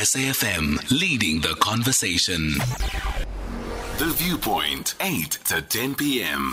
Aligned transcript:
SAFM 0.00 0.98
leading 0.98 1.42
the 1.42 1.54
conversation. 1.56 2.54
The 3.98 4.06
Viewpoint, 4.16 4.94
8 4.98 5.30
to 5.44 5.60
10 5.60 5.94
p.m. 5.94 6.52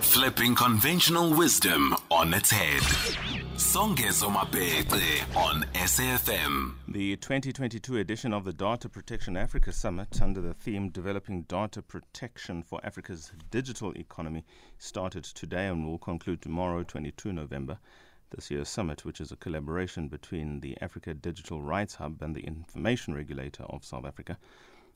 Flipping 0.00 0.56
conventional 0.56 1.32
wisdom 1.32 1.94
on 2.10 2.34
its 2.34 2.50
head. 2.50 2.82
Songezo 3.54 4.32
Mapete 4.32 5.22
on 5.36 5.62
SAFM. 5.74 6.72
The 6.88 7.14
2022 7.14 7.98
edition 7.98 8.32
of 8.32 8.42
the 8.42 8.52
Data 8.52 8.88
Protection 8.88 9.36
Africa 9.36 9.72
Summit, 9.72 10.20
under 10.20 10.40
the 10.40 10.52
theme 10.52 10.88
Developing 10.88 11.42
Data 11.42 11.82
Protection 11.82 12.64
for 12.64 12.80
Africa's 12.82 13.30
Digital 13.52 13.92
Economy, 13.96 14.44
started 14.78 15.22
today 15.22 15.68
and 15.68 15.86
will 15.86 15.98
conclude 15.98 16.42
tomorrow, 16.42 16.82
22 16.82 17.32
November. 17.32 17.78
This 18.30 18.50
year's 18.50 18.68
summit, 18.68 19.04
which 19.04 19.20
is 19.20 19.30
a 19.30 19.36
collaboration 19.36 20.08
between 20.08 20.58
the 20.58 20.76
Africa 20.80 21.14
Digital 21.14 21.62
Rights 21.62 21.94
Hub 21.94 22.20
and 22.20 22.34
the 22.34 22.40
Information 22.40 23.14
Regulator 23.14 23.62
of 23.62 23.84
South 23.84 24.04
Africa. 24.04 24.36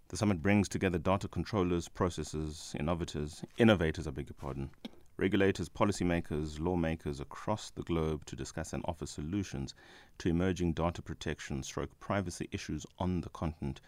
The 0.09 0.17
summit 0.17 0.43
brings 0.43 0.69
together 0.69 0.99
data 0.99 1.29
controllers, 1.29 1.89
processors, 1.89 2.75
innovators, 2.75 3.45
innovators, 3.57 4.09
I 4.09 4.11
beg 4.11 4.29
your 4.29 4.35
pardon, 4.35 4.71
regulators, 5.17 5.69
policymakers, 5.69 6.59
lawmakers 6.59 7.21
across 7.21 7.71
the 7.71 7.85
globe 7.85 8.25
to 8.27 8.35
discuss 8.35 8.73
and 8.73 8.85
offer 8.87 9.07
solutions 9.07 9.77
to 10.19 10.29
emerging 10.29 10.73
data 10.73 11.01
protection 11.01 11.63
stroke 11.63 12.01
privacy 12.01 12.49
issues 12.51 12.85
on 12.99 13.21
the 13.21 13.29
continent. 13.29 13.81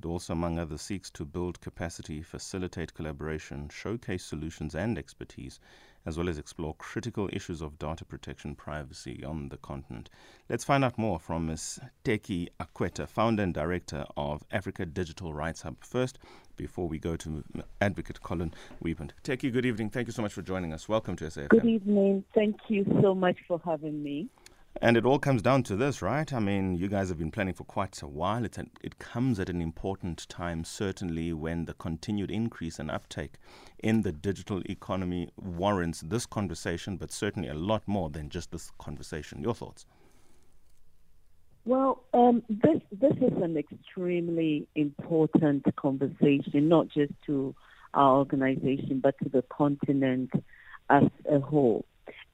It 0.00 0.06
also, 0.06 0.32
among 0.32 0.60
others, 0.60 0.82
seeks 0.82 1.10
to 1.10 1.24
build 1.24 1.60
capacity, 1.60 2.22
facilitate 2.22 2.94
collaboration, 2.94 3.68
showcase 3.68 4.24
solutions 4.24 4.76
and 4.76 4.96
expertise, 4.96 5.58
as 6.06 6.16
well 6.16 6.28
as 6.28 6.38
explore 6.38 6.74
critical 6.74 7.28
issues 7.32 7.60
of 7.60 7.80
data 7.80 8.04
protection 8.04 8.54
privacy 8.54 9.24
on 9.24 9.48
the 9.48 9.56
continent. 9.56 10.08
Let's 10.48 10.64
find 10.64 10.84
out 10.84 10.98
more 10.98 11.18
from 11.18 11.46
Ms. 11.46 11.80
Teki 12.04 12.48
Akuetteh, 12.60 13.08
founder 13.08 13.42
and 13.42 13.52
director 13.52 14.06
of 14.16 14.44
Africa 14.52 14.86
Digital 14.86 15.34
Rights 15.34 15.62
Hub. 15.62 15.76
First, 15.80 16.20
before 16.56 16.86
we 16.86 16.98
go 17.00 17.16
to 17.16 17.42
Advocate 17.80 18.20
Collen 18.20 18.52
Weapond. 18.82 19.10
Teki, 19.24 19.52
good 19.52 19.66
evening. 19.66 19.90
Thank 19.90 20.06
you 20.06 20.12
so 20.12 20.22
much 20.22 20.32
for 20.32 20.42
joining 20.42 20.72
us. 20.72 20.88
Welcome 20.88 21.16
to 21.16 21.24
SAFM. 21.24 21.48
Good 21.48 21.64
evening. 21.64 22.24
Thank 22.34 22.56
you 22.68 22.84
so 23.02 23.14
much 23.14 23.38
for 23.48 23.60
having 23.64 24.02
me. 24.02 24.28
And 24.80 24.96
it 24.96 25.04
all 25.04 25.18
comes 25.18 25.42
down 25.42 25.64
to 25.64 25.76
this, 25.76 26.02
right? 26.02 26.32
I 26.32 26.38
mean, 26.38 26.76
you 26.76 26.86
guys 26.86 27.08
have 27.08 27.18
been 27.18 27.32
planning 27.32 27.54
for 27.54 27.64
quite 27.64 28.00
a 28.00 28.06
while. 28.06 28.44
It's 28.44 28.58
an, 28.58 28.70
it 28.80 29.00
comes 29.00 29.40
at 29.40 29.50
an 29.50 29.60
important 29.60 30.28
time, 30.28 30.62
certainly 30.62 31.32
when 31.32 31.64
the 31.64 31.74
continued 31.74 32.30
increase 32.30 32.78
and 32.78 32.88
uptake 32.88 33.34
in 33.80 34.02
the 34.02 34.12
digital 34.12 34.62
economy 34.66 35.30
warrants 35.36 36.02
this 36.02 36.26
conversation, 36.26 36.96
but 36.96 37.10
certainly 37.10 37.48
a 37.48 37.54
lot 37.54 37.82
more 37.88 38.08
than 38.08 38.28
just 38.30 38.52
this 38.52 38.70
conversation. 38.78 39.42
Your 39.42 39.54
thoughts? 39.54 39.84
Well, 41.64 42.04
um, 42.14 42.44
this 42.48 42.80
this 42.92 43.16
is 43.16 43.42
an 43.42 43.56
extremely 43.58 44.68
important 44.76 45.66
conversation, 45.74 46.68
not 46.68 46.88
just 46.88 47.12
to 47.26 47.54
our 47.94 48.16
organization, 48.16 49.00
but 49.02 49.16
to 49.24 49.28
the 49.28 49.42
continent 49.50 50.30
as 50.88 51.02
a 51.30 51.40
whole 51.40 51.84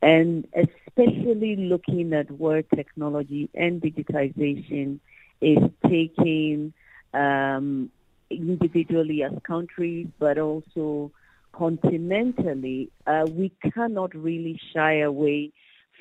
and 0.03 0.47
especially 0.55 1.57
looking 1.57 2.13
at 2.13 2.31
where 2.31 2.63
technology 2.63 3.49
and 3.55 3.81
digitization 3.81 5.01
is 5.41 5.59
taking 5.89 6.73
um, 7.13 7.91
individually 8.31 9.23
as 9.23 9.33
countries, 9.45 10.07
but 10.19 10.39
also 10.39 11.11
continentally, 11.53 12.89
uh, 13.07 13.27
we 13.31 13.53
cannot 13.73 14.15
really 14.15 14.61
shy 14.73 15.01
away 15.01 15.53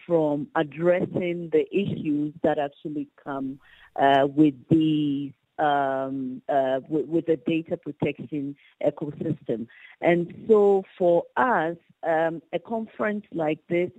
from 0.06 0.48
addressing 0.56 1.50
the 1.52 1.66
issues 1.72 2.34
that 2.42 2.58
actually 2.58 3.08
come 3.24 3.60
uh, 3.96 4.28
with 4.28 4.56
these 4.70 5.32
um, 5.60 6.42
uh, 6.50 6.80
with, 6.90 7.06
with, 7.08 7.26
the 7.28 7.38
data 7.46 7.78
protection 7.78 8.56
ecosystem. 8.86 9.68
And 10.02 10.46
so 10.48 10.84
for 10.98 11.24
us, 11.38 11.78
um, 12.08 12.42
a 12.54 12.60
conference 12.60 13.26
like 13.32 13.60
this 13.70 13.92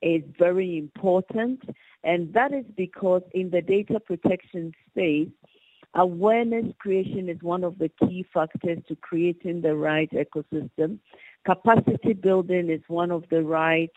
is 0.00 0.22
very 0.38 0.78
important, 0.78 1.62
and 2.02 2.32
that 2.34 2.52
is 2.52 2.64
because 2.76 3.22
in 3.32 3.50
the 3.50 3.62
data 3.62 4.00
protection 4.00 4.72
space, 4.90 5.28
awareness 5.94 6.66
creation 6.78 7.28
is 7.28 7.40
one 7.42 7.62
of 7.62 7.78
the 7.78 7.90
key 8.00 8.24
factors 8.32 8.78
to 8.88 8.96
creating 8.96 9.60
the 9.60 9.74
right 9.74 10.10
ecosystem. 10.12 10.98
Capacity 11.44 12.14
building 12.14 12.70
is 12.70 12.80
one 12.88 13.10
of 13.10 13.24
the 13.30 13.42
right 13.42 13.92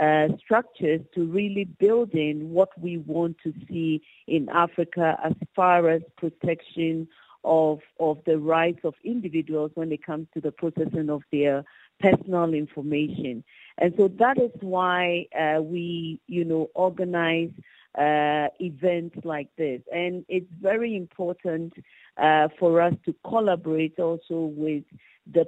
uh, 0.00 0.28
structures 0.38 1.00
to 1.14 1.26
really 1.26 1.64
build 1.64 2.12
in 2.14 2.50
what 2.50 2.70
we 2.80 2.98
want 2.98 3.36
to 3.44 3.52
see 3.68 4.00
in 4.26 4.48
Africa 4.48 5.18
as 5.22 5.34
far 5.54 5.90
as 5.90 6.02
protection 6.16 7.06
of 7.44 7.80
of 7.98 8.18
the 8.26 8.38
rights 8.38 8.80
of 8.84 8.94
individuals 9.04 9.70
when 9.74 9.92
it 9.92 10.04
comes 10.04 10.26
to 10.34 10.40
the 10.40 10.52
processing 10.52 11.10
of 11.10 11.22
their 11.32 11.64
personal 12.00 12.54
information. 12.54 13.44
And 13.78 13.94
so 13.96 14.08
that 14.18 14.38
is 14.38 14.50
why 14.60 15.26
uh, 15.38 15.60
we, 15.62 16.20
you 16.26 16.44
know, 16.44 16.70
organize 16.74 17.50
uh, 17.98 18.48
events 18.58 19.18
like 19.24 19.48
this. 19.56 19.80
And 19.92 20.24
it's 20.28 20.52
very 20.60 20.96
important 20.96 21.74
uh, 22.16 22.48
for 22.58 22.80
us 22.80 22.94
to 23.04 23.14
collaborate 23.26 23.98
also 23.98 24.52
with 24.54 24.84
the 25.30 25.46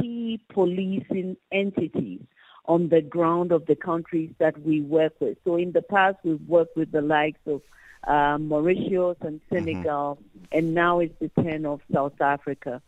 key 0.00 0.40
policing 0.52 1.36
entities 1.52 2.20
on 2.66 2.88
the 2.88 3.00
ground 3.00 3.52
of 3.52 3.66
the 3.66 3.76
countries 3.76 4.30
that 4.38 4.60
we 4.62 4.80
work 4.80 5.14
with. 5.20 5.38
So 5.44 5.56
in 5.56 5.72
the 5.72 5.82
past, 5.82 6.18
we've 6.24 6.40
worked 6.48 6.76
with 6.76 6.92
the 6.92 7.02
likes 7.02 7.40
of 7.46 7.62
uh, 8.06 8.38
Mauritius 8.38 9.16
and 9.20 9.40
mm-hmm. 9.40 9.54
Senegal, 9.54 10.16
mm-hmm. 10.16 10.58
and 10.58 10.74
now 10.74 11.00
it's 11.00 11.18
the 11.20 11.30
turn 11.42 11.66
of 11.66 11.80
South 11.92 12.20
Africa. 12.20 12.82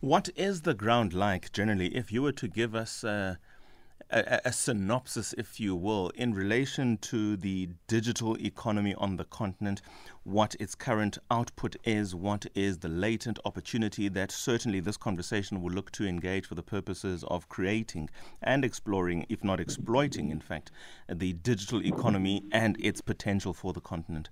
What 0.00 0.28
is 0.36 0.62
the 0.62 0.74
ground 0.74 1.14
like 1.14 1.52
generally? 1.52 1.94
If 1.96 2.12
you 2.12 2.22
were 2.22 2.32
to 2.32 2.48
give 2.48 2.74
us 2.74 3.04
uh, 3.04 3.36
a, 4.10 4.40
a, 4.44 4.52
synopsis, 4.52 5.34
if 5.38 5.58
you 5.58 5.74
will, 5.74 6.10
in 6.10 6.34
relation 6.34 6.96
to 6.98 7.36
the 7.36 7.68
digital 7.86 8.36
economy 8.38 8.94
on 8.94 9.16
the 9.16 9.24
continent, 9.24 9.82
what 10.22 10.54
its 10.60 10.74
current 10.74 11.18
output 11.30 11.76
is, 11.84 12.14
what 12.14 12.46
is 12.54 12.78
the 12.78 12.88
latent 12.88 13.38
opportunity 13.44 14.08
that 14.08 14.30
certainly 14.30 14.80
this 14.80 14.96
conversation 14.96 15.62
will 15.62 15.72
look 15.72 15.90
to 15.92 16.06
engage 16.06 16.46
for 16.46 16.54
the 16.54 16.62
purposes 16.62 17.24
of 17.28 17.48
creating 17.48 18.08
and 18.42 18.64
exploring, 18.64 19.26
if 19.28 19.42
not 19.42 19.60
exploiting, 19.60 20.30
in 20.30 20.40
fact, 20.40 20.70
the 21.08 21.32
digital 21.34 21.84
economy 21.84 22.42
and 22.52 22.76
its 22.80 23.00
potential 23.00 23.52
for 23.52 23.72
the 23.72 23.80
continent. 23.80 24.30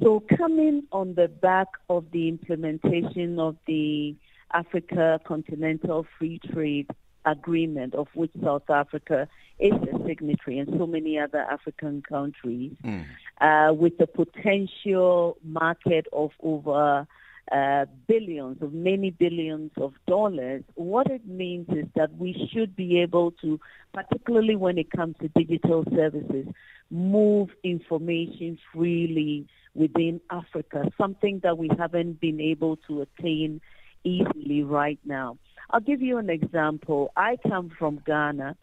So, 0.00 0.22
coming 0.38 0.84
on 0.90 1.14
the 1.14 1.28
back 1.28 1.68
of 1.90 2.06
the 2.12 2.28
implementation 2.28 3.38
of 3.38 3.56
the 3.66 4.16
Africa 4.52 5.20
Continental 5.26 6.06
Free 6.18 6.40
Trade 6.50 6.88
agreement 7.24 7.94
of 7.94 8.08
which 8.14 8.32
South 8.42 8.68
Africa 8.68 9.28
is 9.58 9.72
a 9.72 10.06
signatory 10.06 10.58
and 10.58 10.68
so 10.78 10.86
many 10.86 11.18
other 11.18 11.38
African 11.38 12.02
countries 12.02 12.72
mm. 12.84 13.04
uh, 13.40 13.72
with 13.72 13.94
a 14.00 14.06
potential 14.06 15.36
market 15.44 16.06
of 16.12 16.30
over 16.42 17.06
uh, 17.50 17.86
billions, 18.06 18.62
of 18.62 18.72
many 18.72 19.10
billions 19.10 19.70
of 19.76 19.92
dollars, 20.06 20.62
what 20.74 21.10
it 21.10 21.26
means 21.26 21.68
is 21.70 21.86
that 21.94 22.16
we 22.16 22.48
should 22.52 22.74
be 22.76 23.00
able 23.00 23.32
to, 23.32 23.58
particularly 23.92 24.56
when 24.56 24.78
it 24.78 24.90
comes 24.90 25.16
to 25.20 25.28
digital 25.28 25.84
services, 25.94 26.46
move 26.90 27.48
information 27.64 28.58
freely 28.72 29.46
within 29.74 30.20
Africa, 30.30 30.90
something 30.96 31.40
that 31.42 31.58
we 31.58 31.68
haven't 31.78 32.20
been 32.20 32.40
able 32.40 32.76
to 32.76 33.02
attain 33.02 33.60
easily 34.04 34.62
right 34.62 34.98
now. 35.04 35.36
I'll 35.70 35.80
give 35.80 36.02
you 36.02 36.18
an 36.18 36.30
example. 36.30 37.10
I 37.16 37.38
come 37.48 37.70
from 37.78 38.02
Ghana, 38.06 38.56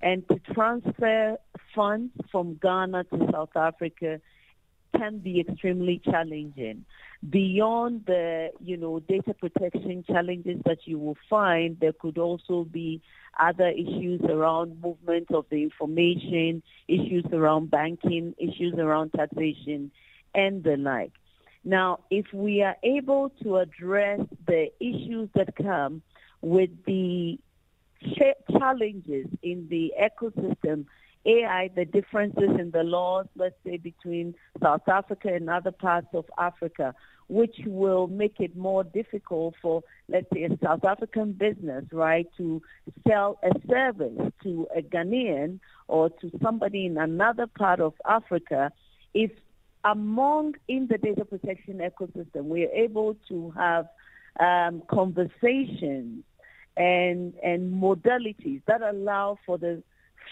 and 0.00 0.26
to 0.28 0.38
transfer 0.52 1.38
funds 1.74 2.12
from 2.30 2.58
Ghana 2.62 3.04
to 3.04 3.28
South 3.32 3.56
Africa 3.56 4.20
can 4.96 5.18
be 5.18 5.40
extremely 5.40 6.00
challenging. 6.04 6.84
Beyond 7.28 8.04
the, 8.06 8.50
you 8.60 8.76
know, 8.76 9.00
data 9.00 9.34
protection 9.34 10.04
challenges 10.06 10.60
that 10.64 10.78
you 10.84 10.98
will 10.98 11.16
find, 11.28 11.78
there 11.80 11.92
could 11.92 12.18
also 12.18 12.64
be 12.64 13.02
other 13.38 13.68
issues 13.68 14.20
around 14.28 14.80
movement 14.80 15.30
of 15.32 15.46
the 15.50 15.62
information, 15.62 16.62
issues 16.88 17.24
around 17.32 17.70
banking, 17.70 18.34
issues 18.38 18.74
around 18.78 19.12
taxation, 19.12 19.90
and 20.34 20.62
the 20.62 20.76
like. 20.76 21.12
Now, 21.64 22.00
if 22.10 22.26
we 22.32 22.62
are 22.62 22.76
able 22.82 23.30
to 23.42 23.56
address 23.56 24.20
the 24.46 24.70
issues 24.80 25.28
that 25.34 25.56
come 25.56 26.02
with 26.42 26.70
the 26.84 27.38
challenges 28.50 29.26
in 29.42 29.66
the 29.68 29.92
ecosystem, 30.00 30.86
AI, 31.24 31.70
the 31.74 31.84
differences 31.84 32.50
in 32.58 32.70
the 32.70 32.84
laws, 32.84 33.26
let's 33.34 33.56
say, 33.64 33.78
between 33.78 34.34
South 34.62 34.88
Africa 34.88 35.28
and 35.34 35.50
other 35.50 35.72
parts 35.72 36.06
of 36.14 36.24
Africa, 36.38 36.94
which 37.28 37.56
will 37.66 38.06
make 38.06 38.38
it 38.38 38.56
more 38.56 38.84
difficult 38.84 39.54
for, 39.60 39.82
let's 40.08 40.28
say, 40.32 40.44
a 40.44 40.56
South 40.62 40.84
African 40.84 41.32
business, 41.32 41.84
right, 41.90 42.28
to 42.36 42.62
sell 43.08 43.40
a 43.42 43.50
service 43.68 44.32
to 44.44 44.68
a 44.76 44.82
Ghanaian 44.82 45.58
or 45.88 46.10
to 46.10 46.30
somebody 46.42 46.86
in 46.86 46.96
another 46.96 47.48
part 47.48 47.80
of 47.80 47.94
Africa. 48.08 48.70
If 49.12 49.32
among 49.84 50.54
in 50.68 50.86
the 50.88 50.98
data 50.98 51.24
protection 51.24 51.78
ecosystem, 51.78 52.44
we 52.44 52.64
are 52.64 52.72
able 52.72 53.16
to 53.28 53.50
have 53.56 53.86
um, 54.40 54.82
conversations 54.88 56.24
and 56.76 57.34
and 57.42 57.82
modalities 57.82 58.62
that 58.66 58.82
allow 58.82 59.38
for 59.46 59.56
the 59.58 59.82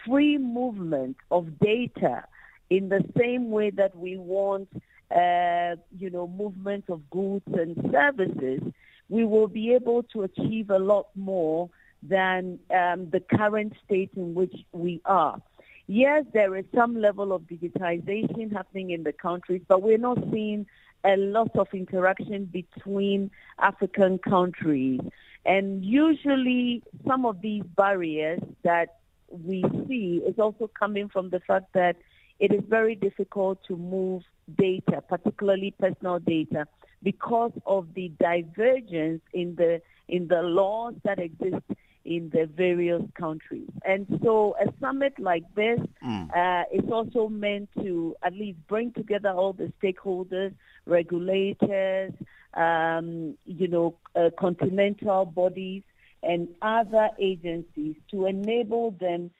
free 0.06 0.38
movement 0.38 1.16
of 1.30 1.58
data 1.58 2.24
in 2.70 2.88
the 2.88 3.04
same 3.16 3.50
way 3.50 3.70
that 3.70 3.96
we 3.96 4.16
want, 4.16 4.68
uh, 5.14 5.76
you 5.98 6.10
know, 6.10 6.26
movement 6.26 6.84
of 6.88 7.08
goods 7.10 7.44
and 7.52 7.76
services, 7.92 8.60
we 9.08 9.24
will 9.24 9.48
be 9.48 9.74
able 9.74 10.02
to 10.02 10.22
achieve 10.22 10.70
a 10.70 10.78
lot 10.78 11.06
more 11.14 11.70
than 12.02 12.58
um, 12.70 13.08
the 13.10 13.20
current 13.20 13.72
state 13.84 14.10
in 14.16 14.34
which 14.34 14.54
we 14.72 15.00
are. 15.04 15.40
Yes, 15.86 16.24
there 16.32 16.56
is 16.56 16.64
some 16.74 16.98
level 17.00 17.32
of 17.32 17.42
digitization 17.42 18.52
happening 18.52 18.90
in 18.90 19.02
the 19.02 19.12
countries, 19.12 19.62
but 19.68 19.82
we're 19.82 19.98
not 19.98 20.18
seeing 20.32 20.66
a 21.04 21.16
lot 21.16 21.50
of 21.56 21.68
interaction 21.72 22.46
between 22.46 23.30
African 23.58 24.18
countries. 24.18 25.00
And 25.44 25.84
usually 25.84 26.82
some 27.06 27.26
of 27.26 27.40
these 27.42 27.62
barriers 27.76 28.40
that 28.62 28.96
we 29.28 29.64
see 29.86 30.22
is 30.26 30.38
also 30.38 30.70
coming 30.78 31.08
from 31.08 31.30
the 31.30 31.40
fact 31.40 31.72
that 31.74 31.96
it 32.40 32.52
is 32.52 32.62
very 32.68 32.94
difficult 32.94 33.58
to 33.68 33.76
move 33.76 34.22
data, 34.58 35.02
particularly 35.08 35.74
personal 35.78 36.18
data, 36.18 36.66
because 37.02 37.52
of 37.66 37.92
the 37.94 38.10
divergence 38.18 39.20
in 39.32 39.54
the 39.56 39.80
in 40.08 40.28
the 40.28 40.42
laws 40.42 40.94
that 41.04 41.18
exist 41.18 41.64
in 42.04 42.30
the 42.32 42.46
various 42.46 43.02
countries. 43.14 43.68
And 43.84 44.06
so 44.22 44.56
a 44.60 44.72
summit 44.80 45.14
like 45.18 45.44
this 45.54 45.80
mm. 46.04 46.28
uh, 46.36 46.64
is 46.72 46.90
also 46.90 47.28
meant 47.28 47.68
to 47.80 48.14
at 48.22 48.34
least 48.34 48.58
bring 48.68 48.92
together 48.92 49.30
all 49.30 49.52
the 49.52 49.72
stakeholders, 49.82 50.54
regulators, 50.86 52.12
um, 52.54 53.36
you 53.46 53.68
know, 53.68 53.96
uh, 54.14 54.30
continental 54.38 55.24
bodies 55.24 55.82
and 56.22 56.48
other 56.62 57.10
agencies 57.18 57.96
to 58.10 58.26
enable 58.26 58.92
them 58.92 59.30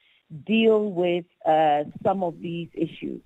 deal 0.45 0.91
with 0.91 1.25
uh, 1.45 1.83
some 2.03 2.23
of 2.23 2.39
these 2.39 2.69
issues. 2.73 3.21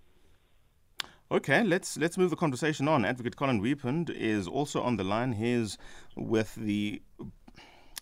Okay, 1.31 1.63
let's 1.63 1.95
let's 1.95 2.18
move 2.18 2.31
the 2.31 2.36
conversation 2.36 2.88
on. 2.88 3.06
Advocate 3.06 3.36
Collen 3.36 3.62
Weapond 3.62 4.09
is 4.09 4.47
also 4.47 4.81
on 4.81 4.97
the 4.97 5.03
line. 5.03 5.33
He's 5.33 5.77
with 6.15 6.56
the 6.56 7.03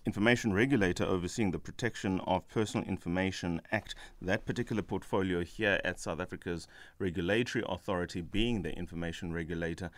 information 0.06 0.54
regulator 0.54 1.04
overseeing 1.04 1.52
the 1.52 1.60
Protection 1.60 2.20
of 2.22 2.48
Personal 2.48 2.88
Information 2.88 3.62
Act. 3.72 3.96
That 4.22 4.46
particular 4.46 4.82
portfolio 4.82 5.44
here 5.44 5.80
at 5.84 6.00
South 6.00 6.20
Africa's 6.20 6.68
regulatory 7.00 7.64
authority 7.68 8.22
being 8.22 8.62
the 8.62 8.74
information 8.74 9.34
regulator. 9.34 9.90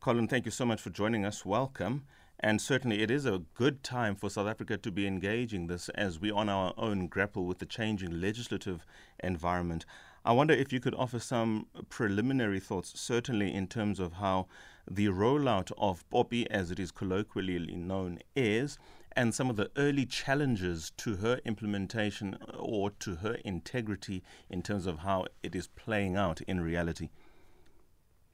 Collen, 0.00 0.28
thank 0.28 0.44
you 0.44 0.50
so 0.50 0.64
much 0.64 0.80
for 0.80 0.90
joining 0.90 1.24
us. 1.24 1.44
Welcome. 1.44 2.04
And 2.40 2.60
certainly, 2.60 3.02
it 3.02 3.10
is 3.10 3.24
a 3.24 3.42
good 3.54 3.84
time 3.84 4.16
for 4.16 4.28
South 4.28 4.48
Africa 4.48 4.76
to 4.76 4.90
be 4.90 5.06
engaging 5.06 5.68
this 5.68 5.88
as 5.90 6.18
we 6.18 6.30
on 6.30 6.48
our 6.48 6.74
own 6.76 7.06
grapple 7.06 7.46
with 7.46 7.58
the 7.58 7.66
changing 7.66 8.20
legislative 8.20 8.84
environment. 9.22 9.86
I 10.24 10.32
wonder 10.32 10.54
if 10.54 10.72
you 10.72 10.80
could 10.80 10.94
offer 10.94 11.18
some 11.18 11.66
preliminary 11.88 12.58
thoughts, 12.58 12.98
certainly 12.98 13.52
in 13.54 13.66
terms 13.68 14.00
of 14.00 14.14
how 14.14 14.46
the 14.90 15.06
rollout 15.08 15.70
of 15.78 16.08
POPI, 16.10 16.46
as 16.50 16.70
it 16.70 16.80
is 16.80 16.90
colloquially 16.90 17.76
known, 17.76 18.18
is, 18.34 18.78
and 19.16 19.34
some 19.34 19.50
of 19.50 19.56
the 19.56 19.70
early 19.76 20.06
challenges 20.06 20.92
to 20.98 21.16
her 21.16 21.40
implementation 21.44 22.38
or 22.58 22.90
to 22.90 23.16
her 23.16 23.34
integrity 23.44 24.22
in 24.50 24.62
terms 24.62 24.86
of 24.86 24.98
how 24.98 25.26
it 25.42 25.54
is 25.54 25.66
playing 25.66 26.16
out 26.16 26.40
in 26.42 26.60
reality. 26.60 27.08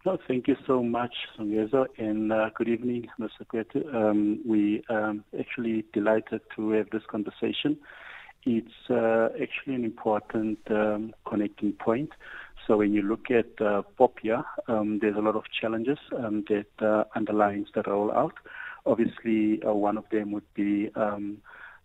No, 0.07 0.17
thank 0.29 0.47
you 0.47 0.57
so 0.67 0.83
much, 0.83 1.15
Songezo, 1.37 1.87
and 1.99 2.33
uh, 2.33 2.51
good 2.55 2.69
evening, 2.69 3.09
Mr. 3.21 3.45
Kwetu. 3.53 3.95
Um, 3.95 4.41
we 4.47 4.83
um, 4.89 5.25
actually 5.39 5.85
delighted 5.93 6.41
to 6.57 6.71
have 6.71 6.89
this 6.91 7.03
conversation. 7.11 7.77
It's 8.45 8.89
uh, 8.89 9.29
actually 9.43 9.75
an 9.75 9.85
important 9.85 10.59
um, 10.71 11.13
connecting 11.29 11.73
point. 11.73 12.11
So 12.67 12.77
when 12.77 12.93
you 12.93 13.03
look 13.03 13.31
at 13.31 13.61
uh, 13.61 13.83
POPIA, 13.99 14.45
um, 14.69 15.01
there's 15.01 15.17
a 15.17 15.21
lot 15.21 15.35
of 15.35 15.45
challenges 15.61 15.99
um, 16.17 16.45
that 16.49 16.87
uh, 16.87 17.05
underlines 17.17 17.67
the 17.75 17.83
rollout. 17.83 18.33
Obviously, 18.87 19.63
uh, 19.63 19.73
one 19.73 19.99
of 19.99 20.05
them 20.11 20.33
would 20.33 20.55
be 20.55 20.91
um, 20.95 21.39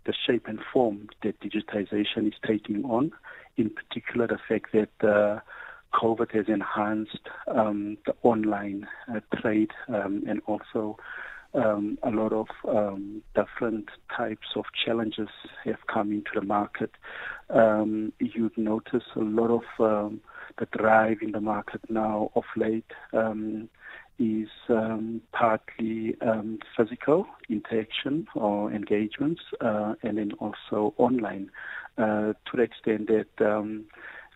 the 0.06 0.14
shape 0.26 0.48
and 0.48 0.60
form 0.72 1.10
that 1.24 1.40
digitization 1.40 2.28
is 2.28 2.34
taking 2.46 2.84
on. 2.86 3.12
In 3.58 3.70
particular, 3.70 4.28
the 4.28 4.40
fact 4.48 4.72
that 4.74 5.08
uh, 5.08 5.40
COVID 5.94 6.32
has 6.32 6.46
enhanced 6.48 7.30
um, 7.48 7.98
the 8.06 8.16
online 8.24 8.88
uh, 9.14 9.20
trade 9.40 9.72
um, 9.88 10.24
and 10.28 10.42
also 10.48 10.98
um, 11.54 12.00
a 12.02 12.10
lot 12.10 12.34
of 12.34 12.48
um, 12.68 13.22
different 13.36 13.90
types 14.16 14.48
of 14.56 14.66
challenges 14.86 15.30
have 15.66 15.86
come 15.92 16.12
into 16.12 16.32
the 16.34 16.42
market. 16.42 16.92
Um, 17.50 18.12
you'd 18.20 18.58
notice 18.58 19.04
a 19.16 19.20
lot 19.20 19.52
of 19.52 19.64
um, 19.80 20.22
the 20.58 20.66
drive 20.78 21.18
in 21.22 21.32
the 21.32 21.42
market 21.42 21.82
now 21.90 22.32
of 22.36 22.44
late 22.56 22.92
is 24.20 24.50
um, 24.70 25.22
partly 25.32 26.16
um, 26.22 26.60
physical 26.78 27.26
interaction 27.50 28.28
or 28.36 28.72
engagements, 28.72 29.42
uh, 29.62 29.96
and 30.04 30.18
then 30.18 30.32
also 30.40 30.94
online, 30.98 31.50
uh, 31.98 32.34
to 32.34 32.56
the 32.56 32.62
extent 32.62 33.08
that 33.08 33.46
um, 33.46 33.86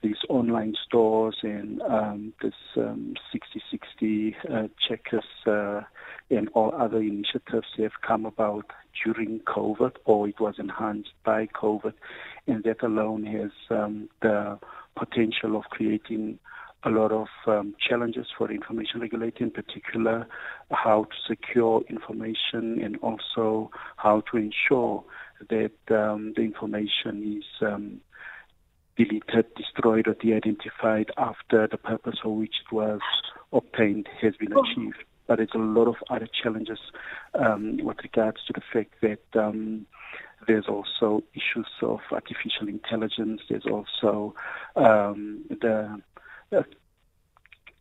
these 0.04 0.18
online 0.30 0.76
stores 0.86 1.38
and 1.42 1.82
um, 1.82 2.34
this 2.42 2.54
um, 2.76 3.16
Sixty60 3.34 4.36
uh, 4.50 4.68
checkers 4.88 5.26
uh, 5.46 5.82
and 6.30 6.50
all 6.54 6.74
other 6.76 7.00
initiatives 7.00 7.68
have 7.78 7.94
come 8.06 8.26
about 8.26 8.72
during 9.04 9.40
COVID 9.42 9.94
or 10.06 10.28
it 10.28 10.40
was 10.40 10.56
enhanced 10.60 11.14
by 11.24 11.48
COVID. 11.48 11.94
And 12.48 12.64
that 12.64 12.84
alone 12.84 13.26
has 13.26 13.52
um, 13.70 14.10
the 14.22 14.60
potential 14.96 15.56
of 15.56 15.64
creating 15.66 16.40
a 16.88 16.90
lot 16.90 17.12
of 17.12 17.28
um, 17.48 17.76
challenges 17.80 18.28
for 18.38 18.52
information 18.52 19.02
regulator, 19.02 19.44
in 19.44 19.52
particular, 19.52 20.28
how 20.72 21.04
to 21.04 21.16
secure 21.28 21.82
information 21.90 22.82
and 22.82 22.98
also 23.02 23.70
how 23.98 24.22
to 24.32 24.38
ensure 24.38 25.04
that 25.50 25.72
um, 25.90 26.34
the 26.36 26.42
information 26.42 27.38
is 27.38 27.68
um, 27.68 28.00
deleted, 28.96 29.46
destroyed, 29.56 30.08
or 30.08 30.16
de-identified 30.16 31.12
after 31.18 31.68
the 31.68 31.78
purpose 31.78 32.16
for 32.24 32.36
which 32.36 32.56
it 32.66 32.74
was 32.74 33.02
obtained 33.54 34.08
has 34.22 34.36
been 34.38 34.54
achieved. 34.54 35.04
But 35.28 35.38
there's 35.38 35.50
a 35.54 35.60
lot 35.60 35.88
of 35.88 35.96
other 36.10 36.28
challenges 36.42 36.80
um, 37.34 37.78
with 37.84 37.98
regards 38.02 38.38
to 38.48 38.54
the 38.54 38.62
fact 38.74 38.94
that 39.02 39.40
um, 39.40 39.86
there's 40.48 40.68
also 40.68 41.24
issues 41.34 41.68
of 41.82 42.00
artificial 42.12 42.70
intelligence. 42.70 43.42
There's 43.50 43.66
also 43.66 44.34
um, 44.76 45.44
the 45.50 46.02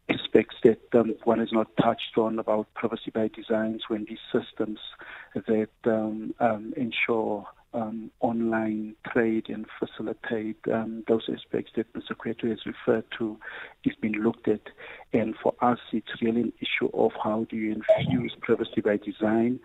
aspects 0.09 0.57
that 0.63 0.81
um, 0.95 1.15
one 1.25 1.39
has 1.39 1.53
not 1.53 1.69
touched 1.77 2.17
on 2.17 2.39
about 2.39 2.73
privacy 2.75 3.11
by 3.13 3.29
designs 3.29 3.83
when 3.89 4.07
these 4.09 4.19
systems 4.33 4.79
that 5.35 5.69
um, 5.85 6.35
um, 6.41 6.73
ensure 6.77 7.47
um, 7.75 8.11
online 8.21 8.95
trade 9.13 9.47
and 9.49 9.67
facilitate 9.79 10.57
um, 10.73 11.05
those 11.09 11.29
aspects 11.33 11.73
that 11.77 11.93
Mr. 11.93 12.13
Kwetu 12.17 12.49
has 12.49 12.61
referred 12.65 13.05
to 13.19 13.39
is 13.85 13.95
being 14.01 14.15
looked 14.15 14.49
at. 14.49 14.63
And 15.13 15.35
for 15.43 15.55
us, 15.61 15.79
it's 15.93 16.23
really 16.23 16.41
an 16.41 16.53
issue 16.61 16.89
of 16.95 17.13
how 17.23 17.47
do 17.51 17.57
you 17.57 17.73
infuse 17.99 18.35
privacy 18.41 18.81
by 18.81 18.97
design 18.97 19.61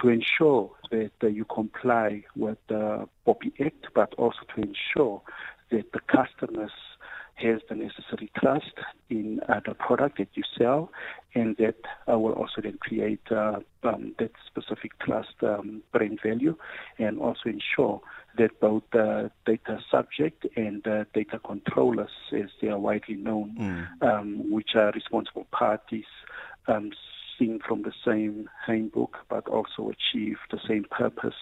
to 0.00 0.08
ensure 0.08 0.70
that 0.90 1.12
uh, 1.22 1.26
you 1.26 1.44
comply 1.44 2.24
with 2.36 2.58
the 2.68 3.08
POPI 3.26 3.66
Act, 3.66 3.86
but 3.94 4.14
also 4.14 4.38
to 4.54 4.62
ensure 4.62 5.22
that 5.70 5.92
the 5.92 6.00
customers 6.00 6.72
has 7.40 7.60
the 7.68 7.74
necessary 7.74 8.30
trust 8.38 8.72
in 9.08 9.40
uh, 9.48 9.60
the 9.66 9.74
product 9.74 10.18
that 10.18 10.28
you 10.34 10.42
sell, 10.56 10.90
and 11.34 11.56
that 11.56 11.76
uh, 12.10 12.18
will 12.18 12.32
also 12.32 12.60
then 12.62 12.78
create 12.78 13.20
uh, 13.30 13.60
um, 13.82 14.14
that 14.18 14.32
specific 14.46 14.98
trust 14.98 15.34
um, 15.42 15.82
brand 15.92 16.20
value, 16.22 16.56
and 16.98 17.18
also 17.18 17.48
ensure 17.48 18.00
that 18.38 18.58
both 18.60 18.82
the 18.92 19.30
data 19.46 19.80
subject 19.90 20.46
and 20.56 20.82
the 20.84 21.06
data 21.14 21.38
controllers, 21.44 22.10
as 22.32 22.50
they 22.60 22.68
are 22.68 22.78
widely 22.78 23.16
known, 23.16 23.54
mm. 23.58 24.02
um, 24.08 24.50
which 24.50 24.70
are 24.74 24.92
responsible 24.92 25.46
parties, 25.50 26.04
um, 26.68 26.90
from 27.66 27.82
the 27.82 27.92
same 28.04 28.50
handbook, 28.66 29.16
but 29.30 29.48
also 29.48 29.90
achieve 29.90 30.36
the 30.50 30.60
same 30.68 30.84
purpose, 30.90 31.34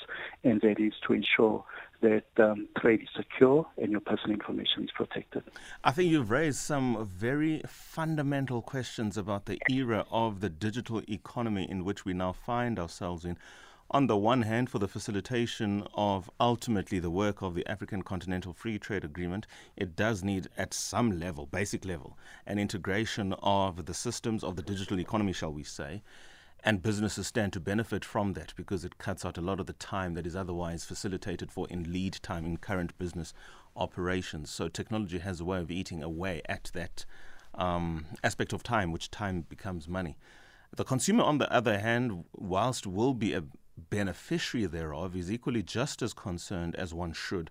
and 0.44 0.60
that 0.60 0.78
is 0.78 0.92
to 1.04 1.12
ensure 1.12 1.64
that 2.00 2.24
um, 2.38 2.68
trade 2.78 3.02
is 3.02 3.08
secure 3.16 3.66
and 3.76 3.90
your 3.90 4.00
personal 4.00 4.32
information 4.32 4.84
is 4.84 4.90
protected. 4.94 5.42
I 5.84 5.90
think 5.90 6.10
you've 6.10 6.30
raised 6.30 6.58
some 6.58 7.06
very 7.06 7.62
fundamental 7.66 8.62
questions 8.62 9.16
about 9.16 9.46
the 9.46 9.58
era 9.70 10.06
of 10.10 10.40
the 10.40 10.48
digital 10.48 11.02
economy 11.08 11.68
in 11.68 11.84
which 11.84 12.04
we 12.04 12.12
now 12.12 12.32
find 12.32 12.78
ourselves 12.78 13.24
in. 13.24 13.36
on 13.90 14.06
the 14.06 14.16
one 14.16 14.42
hand, 14.42 14.68
for 14.68 14.78
the 14.78 14.88
facilitation 14.88 15.82
of 15.94 16.30
ultimately 16.38 16.98
the 16.98 17.10
work 17.10 17.40
of 17.40 17.54
the 17.54 17.66
African 17.66 18.02
Continental 18.02 18.52
Free 18.52 18.78
Trade 18.78 19.02
Agreement, 19.02 19.46
it 19.76 19.96
does 19.96 20.22
need, 20.22 20.48
at 20.58 20.74
some 20.74 21.18
level, 21.18 21.46
basic 21.46 21.86
level, 21.86 22.18
an 22.46 22.58
integration 22.58 23.32
of 23.42 23.86
the 23.86 23.94
systems 23.94 24.44
of 24.44 24.56
the 24.56 24.62
digital 24.62 25.00
economy, 25.00 25.32
shall 25.32 25.52
we 25.52 25.62
say. 25.62 26.02
And 26.64 26.82
businesses 26.82 27.28
stand 27.28 27.52
to 27.52 27.60
benefit 27.60 28.04
from 28.04 28.32
that 28.32 28.52
because 28.56 28.84
it 28.84 28.98
cuts 28.98 29.24
out 29.24 29.38
a 29.38 29.42
lot 29.42 29.60
of 29.60 29.66
the 29.66 29.72
time 29.74 30.14
that 30.14 30.26
is 30.26 30.34
otherwise 30.34 30.84
facilitated 30.84 31.52
for 31.52 31.68
in 31.68 31.92
lead 31.92 32.18
time 32.22 32.44
in 32.44 32.56
current 32.56 32.98
business 32.98 33.32
operations. 33.76 34.50
So 34.50 34.68
technology 34.68 35.18
has 35.18 35.40
a 35.40 35.44
way 35.44 35.60
of 35.60 35.70
eating 35.70 36.02
away 36.02 36.42
at 36.48 36.70
that 36.74 37.04
um, 37.54 38.06
aspect 38.24 38.52
of 38.52 38.62
time, 38.62 38.92
which 38.92 39.10
time 39.10 39.42
becomes 39.42 39.88
money. 39.88 40.16
The 40.76 40.84
consumer, 40.84 41.24
on 41.24 41.38
the 41.38 41.50
other 41.52 41.78
hand, 41.78 42.24
whilst 42.32 42.86
will 42.86 43.14
be 43.14 43.32
a 43.32 43.44
beneficiary 43.90 44.66
thereof, 44.66 45.16
is 45.16 45.30
equally 45.30 45.62
just 45.62 46.02
as 46.02 46.12
concerned 46.12 46.74
as 46.76 46.92
one 46.92 47.12
should 47.12 47.50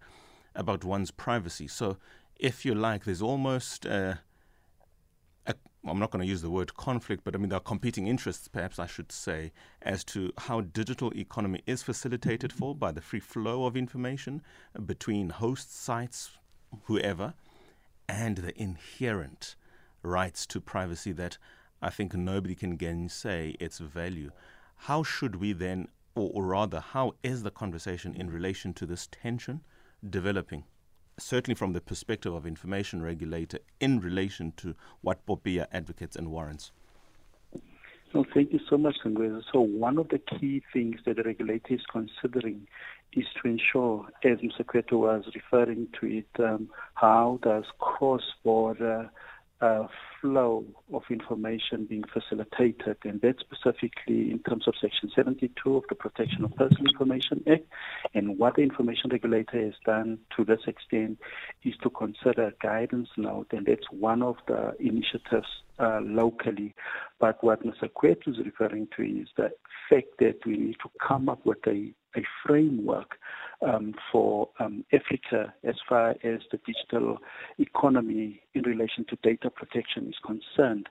about 0.54 0.84
one's 0.84 1.12
privacy. 1.12 1.68
So, 1.68 1.98
if 2.36 2.66
you 2.66 2.76
like, 2.76 3.06
there's 3.06 3.22
almost 3.22 3.86
a 3.86 4.20
I'm 5.90 6.00
not 6.00 6.12
going 6.12 6.22
to 6.22 6.28
use 6.28 6.42
the 6.42 6.50
word 6.50 6.76
conflict, 6.76 7.24
but 7.24 7.34
I 7.34 7.38
mean 7.38 7.50
there 7.50 7.58
are 7.58 7.62
competing 7.62 8.08
interests, 8.08 8.48
perhaps 8.48 8.80
I 8.80 8.88
should 8.88 9.12
say, 9.12 9.52
as 9.82 10.04
to 10.06 10.34
how 10.38 10.62
digital 10.62 11.12
economy 11.16 11.62
is 11.66 11.84
facilitated 11.84 12.52
for 12.52 12.76
by 12.76 12.92
the 12.92 13.02
free 13.02 13.20
flow 13.20 13.66
of 13.66 13.78
information 13.78 14.42
between 14.86 15.30
host 15.30 15.76
sites, 15.76 16.32
whoever, 16.86 17.34
and 18.10 18.38
the 18.38 18.62
inherent 18.62 19.56
rights 20.04 20.46
to 20.48 20.62
privacy 20.62 21.12
that 21.14 21.38
I 21.82 21.90
think 21.90 22.14
nobody 22.14 22.56
can 22.56 22.76
gainsay 22.76 23.56
its 23.60 23.80
value. 23.80 24.32
How 24.76 25.04
should 25.04 25.36
we 25.36 25.54
then, 25.54 25.90
or, 26.16 26.32
or 26.34 26.44
rather, 26.44 26.80
how 26.80 27.14
is 27.24 27.44
the 27.44 27.52
conversation 27.52 28.14
in 28.14 28.30
relation 28.30 28.74
to 28.76 28.86
this 28.86 29.08
tension 29.08 29.62
developing? 30.08 30.64
Certainly 31.20 31.56
from 31.56 31.74
the 31.74 31.82
perspective 31.82 32.34
of 32.34 32.46
information 32.46 33.02
regulator 33.02 33.60
in 33.80 34.00
relation 34.00 34.54
to 34.58 34.76
what 35.02 35.26
Popia 35.26 35.68
advocates 35.72 36.16
and 36.16 36.30
warrants. 36.32 36.72
No, 38.14 38.26
thank 38.34 38.54
you 38.54 38.60
so 38.70 38.78
much, 38.78 38.96
Songezo. 39.04 39.42
So 39.52 39.60
one 39.60 39.98
of 39.98 40.10
the 40.10 40.20
key 40.20 40.64
things 40.72 41.00
that 41.06 41.18
the 41.18 41.24
regulator 41.24 41.74
is 41.74 41.82
considering 41.92 42.68
is 43.14 43.26
to 43.42 43.50
ensure, 43.50 44.08
as 44.24 44.38
Mr. 44.40 44.64
Kwetu 44.64 44.94
was 44.94 45.24
referring 45.36 45.88
to 46.00 46.08
it, 46.08 46.28
um, 46.40 46.70
how 46.94 47.40
does 47.42 47.66
cross-border 47.80 49.02
uh, 49.06 49.10
flow 50.22 50.66
of 50.94 51.04
information 51.10 51.86
being 51.86 52.04
facilitated, 52.14 52.98
and 53.04 53.22
that 53.22 53.36
specifically 53.40 54.32
in 54.32 54.40
terms 54.48 54.68
of 54.68 54.74
Section 54.80 55.12
72 55.16 55.76
of 55.76 55.84
the 55.90 55.96
Protection 55.96 56.44
of 56.44 56.56
Personal 56.56 56.92
Information 56.92 57.44
Act. 57.52 57.66
And 58.14 58.38
what 58.38 58.56
the 58.56 58.62
information 58.62 59.10
regulator 59.12 59.64
has 59.64 59.74
done 59.86 60.20
to 60.36 60.46
this 60.46 60.62
extent 60.68 61.20
is 61.64 61.74
to 61.84 61.90
consider 61.90 62.54
guidance 62.62 63.10
note, 63.18 63.48
and 63.52 63.66
that's 63.66 63.86
one 63.92 64.22
of 64.22 64.36
the 64.48 64.76
initiatives 64.80 65.48
uh, 65.80 66.00
locally. 66.02 66.74
But 67.20 67.44
what 67.44 67.64
Mr. 67.64 67.90
Kwetu 67.90 68.30
is 68.30 68.46
referring 68.46 68.88
to 68.98 69.04
is 69.04 69.28
the 69.38 69.52
fact 69.90 70.08
that 70.20 70.40
we 70.46 70.58
need 70.58 70.78
to 70.84 70.90
come 71.06 71.30
up 71.30 71.46
with 71.46 71.66
a, 71.68 71.94
a 72.16 72.22
framework 72.46 73.18
um, 73.66 73.96
for 74.12 74.50
um, 74.60 74.86
Africa 74.94 75.54
as 75.64 75.76
far 75.88 76.12
as 76.12 76.42
the 76.52 76.60
digital 76.66 77.18
economy 77.58 78.42
in 78.54 78.64
relation 78.64 79.06
to 79.10 79.18
data 79.24 79.50
protection 79.50 80.08
is 80.08 80.16
concerned. 80.26 80.88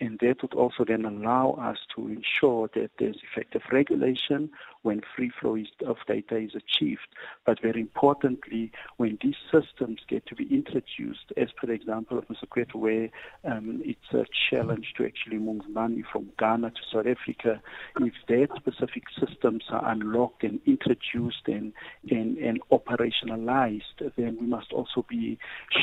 And 0.00 0.18
that 0.20 0.36
would 0.42 0.54
also 0.54 0.84
then 0.86 1.04
allow 1.04 1.52
us 1.52 1.78
to 1.96 2.08
ensure 2.08 2.68
that 2.74 2.90
there's 2.98 3.18
effective 3.30 3.62
regulation 3.72 4.50
when 4.82 5.02
free 5.14 5.30
flow 5.40 5.56
of 5.86 5.96
data 6.06 6.36
is 6.36 6.52
achieved. 6.54 7.08
But 7.44 7.60
very 7.60 7.80
importantly, 7.80 8.72
when 8.96 9.18
these 9.22 9.34
systems 9.52 10.00
get 10.08 10.26
to 10.26 10.34
be 10.34 10.44
introduced, 10.44 11.32
as 11.36 11.48
per 11.56 11.66
the 11.66 11.74
example 11.74 12.18
of 12.18 12.26
Mr. 12.28 12.46
Kwetu, 12.48 12.76
where 12.76 13.08
um, 13.44 13.82
it's 13.84 14.12
a 14.12 14.24
challenge 14.50 14.94
to 14.96 15.04
actually 15.04 15.38
move 15.38 15.62
money 15.68 16.02
from 16.10 16.30
Ghana 16.38 16.70
to 16.70 16.80
South 16.92 17.06
Africa, 17.06 17.60
if 18.00 18.14
that 18.28 18.48
specific 18.56 19.04
systems 19.18 19.64
are 19.70 19.90
unlocked 19.90 20.42
and 20.42 20.60
introduced 20.66 21.46
and, 21.46 21.72
and, 22.10 22.36
and 22.38 22.60
operationalized, 22.70 23.82
then 24.16 24.36
we 24.40 24.46
must 24.46 24.72
also 24.72 25.04
be 25.08 25.38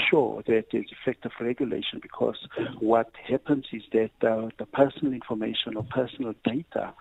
sure 0.09 0.43
that 0.47 0.65
there's 0.71 0.91
effective 0.91 1.31
regulation 1.39 1.99
because 2.01 2.47
what 2.79 3.11
happens 3.27 3.65
is 3.71 3.83
that 3.93 4.11
uh, 4.21 4.49
the 4.57 4.65
personal 4.65 5.13
information 5.13 5.75
or 5.75 5.83
personal 5.83 6.33
data 6.43 6.93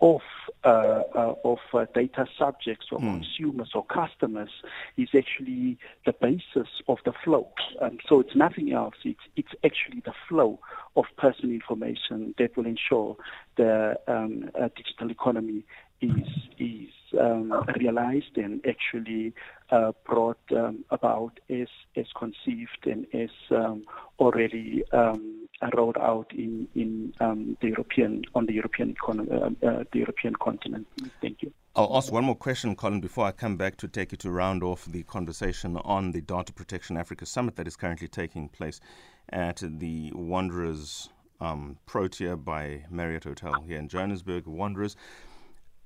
of 0.00 0.20
uh, 0.64 1.02
uh, 1.14 1.34
of 1.44 1.58
uh, 1.74 1.86
data 1.94 2.26
subjects 2.38 2.86
or 2.92 2.98
mm. 2.98 3.14
consumers 3.14 3.70
or 3.74 3.84
customers 3.86 4.50
is 4.96 5.08
actually 5.16 5.78
the 6.06 6.12
basis 6.12 6.68
of 6.88 6.98
the 7.04 7.12
flow. 7.24 7.48
Um, 7.80 7.98
so 8.08 8.20
it's 8.20 8.34
nothing 8.34 8.72
else. 8.72 8.94
It's 9.04 9.20
it's 9.36 9.54
actually 9.64 10.00
the 10.04 10.14
flow 10.28 10.58
of 10.96 11.04
personal 11.16 11.52
information 11.52 12.34
that 12.38 12.56
will 12.56 12.66
ensure 12.66 13.16
the 13.56 13.98
um, 14.06 14.50
uh, 14.60 14.68
digital 14.76 15.10
economy 15.10 15.64
is 16.00 16.28
is 16.58 16.88
um, 17.18 17.52
realized 17.78 18.36
and 18.36 18.64
actually 18.66 19.32
uh, 19.70 19.92
brought 20.04 20.38
um, 20.56 20.84
about 20.90 21.38
as 21.50 21.68
as 21.96 22.06
conceived 22.18 22.84
and 22.84 23.06
as 23.14 23.30
um, 23.50 23.84
already 24.18 24.82
um, 24.92 25.46
rolled 25.76 25.98
out 25.98 26.30
in 26.32 26.68
in 26.74 27.12
um, 27.20 27.56
the 27.60 27.68
European 27.68 28.22
on 28.34 28.46
the 28.46 28.54
European 28.54 28.90
economy, 28.90 29.30
uh, 29.30 29.66
uh, 29.66 29.84
the 29.92 29.98
European 29.98 30.34
continent. 30.36 30.86
Thank 31.20 31.42
you. 31.42 31.52
I'll 31.76 31.96
ask 31.96 32.12
one 32.12 32.24
more 32.24 32.34
question, 32.34 32.74
Collen, 32.74 33.00
before 33.00 33.26
I 33.26 33.30
come 33.30 33.56
back 33.56 33.76
to 33.76 33.88
take 33.88 34.10
you 34.10 34.18
to 34.18 34.30
round 34.30 34.64
off 34.64 34.86
the 34.86 35.04
conversation 35.04 35.76
on 35.76 36.10
the 36.10 36.20
Data 36.20 36.52
Protection 36.52 36.96
Africa 36.96 37.24
Summit 37.24 37.54
that 37.54 37.68
is 37.68 37.76
currently 37.76 38.08
taking 38.08 38.48
place 38.48 38.80
at 39.28 39.62
the 39.62 40.10
Wanderers 40.12 41.08
um, 41.40 41.78
Protea 41.86 42.36
by 42.36 42.84
Marriott 42.90 43.24
Hotel 43.24 43.62
here 43.62 43.78
in 43.78 43.88
Johannesburg. 43.88 44.46
Wanderers. 44.46 44.96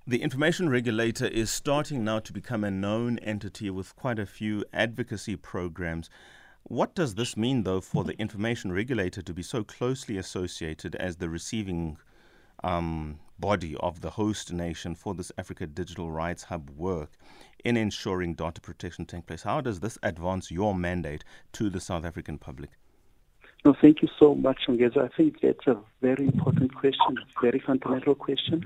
The 0.04 0.20
information 0.20 0.68
regulator 0.68 1.28
is 1.28 1.48
starting 1.48 2.02
now 2.02 2.18
to 2.18 2.32
become 2.32 2.64
a 2.64 2.72
known 2.72 3.20
entity 3.20 3.70
with 3.70 3.94
quite 3.94 4.18
a 4.18 4.26
few 4.26 4.64
advocacy 4.72 5.36
programs. 5.36 6.10
What 6.64 6.96
does 6.96 7.14
this 7.14 7.36
mean, 7.36 7.62
though, 7.62 7.80
for 7.80 8.02
the 8.02 8.18
information 8.18 8.72
regulator 8.72 9.22
to 9.22 9.32
be 9.32 9.44
so 9.44 9.62
closely 9.62 10.16
associated 10.16 10.96
as 10.96 11.18
the 11.18 11.28
receiving 11.28 11.98
um, 12.64 13.20
body 13.38 13.76
of 13.76 14.00
the 14.00 14.10
host 14.10 14.52
nation 14.52 14.96
for 14.96 15.14
this 15.14 15.30
Africa 15.38 15.68
Digital 15.68 16.10
Rights 16.10 16.42
Hub 16.42 16.70
work 16.70 17.12
in 17.64 17.76
ensuring 17.76 18.34
data 18.34 18.60
protection 18.60 19.06
takes 19.06 19.26
place? 19.26 19.42
How 19.44 19.60
does 19.60 19.78
this 19.78 19.98
advance 20.02 20.50
your 20.50 20.74
mandate 20.74 21.22
to 21.52 21.70
the 21.70 21.80
South 21.80 22.04
African 22.04 22.38
public? 22.38 22.70
No, 23.64 23.76
thank 23.80 24.02
you 24.02 24.08
so 24.18 24.34
much, 24.34 24.62
Songezo. 24.66 25.04
I 25.04 25.16
think 25.16 25.40
that's 25.40 25.68
a 25.68 25.76
very 26.00 26.26
important 26.26 26.74
question, 26.74 27.16
very 27.40 27.62
fundamental 27.64 28.16
question. 28.16 28.64